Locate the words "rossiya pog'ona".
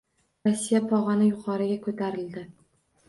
0.47-1.27